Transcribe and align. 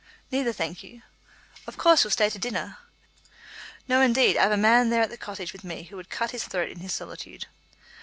"Neither, 0.31 0.51
thank 0.51 0.81
you." 0.81 1.03
"Of 1.67 1.77
course 1.77 2.03
you'll 2.03 2.09
stay 2.09 2.27
to 2.31 2.39
dinner?" 2.39 2.79
"No, 3.87 4.01
indeed. 4.01 4.35
I've 4.35 4.51
a 4.51 4.57
man 4.57 4.89
there 4.89 5.03
at 5.03 5.11
the 5.11 5.15
Cottage 5.15 5.53
with 5.53 5.63
me 5.63 5.83
who 5.83 5.95
would 5.95 6.09
cut 6.09 6.31
his 6.31 6.43
throat 6.47 6.71
in 6.71 6.79
his 6.79 6.91
solitude." 6.91 7.45